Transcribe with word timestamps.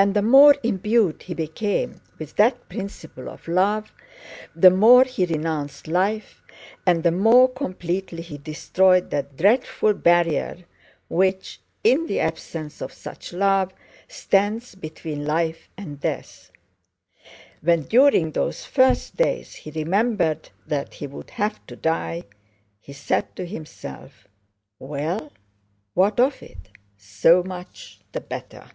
And 0.00 0.14
the 0.14 0.22
more 0.22 0.54
imbued 0.62 1.24
he 1.24 1.34
became 1.34 2.00
with 2.20 2.36
that 2.36 2.68
principle 2.68 3.28
of 3.28 3.48
love, 3.48 3.90
the 4.54 4.70
more 4.70 5.02
he 5.02 5.26
renounced 5.26 5.88
life 5.88 6.40
and 6.86 7.02
the 7.02 7.10
more 7.10 7.48
completely 7.48 8.22
he 8.22 8.38
destroyed 8.38 9.10
that 9.10 9.36
dreadful 9.36 9.94
barrier 9.94 10.64
which—in 11.08 12.06
the 12.06 12.20
absence 12.20 12.80
of 12.80 12.92
such 12.92 13.32
love—stands 13.32 14.76
between 14.76 15.26
life 15.26 15.68
and 15.76 15.98
death. 15.98 16.52
When 17.60 17.82
during 17.82 18.30
those 18.30 18.64
first 18.64 19.16
days 19.16 19.56
he 19.56 19.72
remembered 19.72 20.50
that 20.68 20.94
he 20.94 21.08
would 21.08 21.30
have 21.30 21.66
to 21.66 21.74
die, 21.74 22.22
he 22.78 22.92
said 22.92 23.34
to 23.34 23.44
himself: 23.44 24.28
"Well, 24.78 25.32
what 25.94 26.20
of 26.20 26.40
it? 26.40 26.68
So 26.96 27.42
much 27.42 27.98
the 28.12 28.20
better!" 28.20 28.70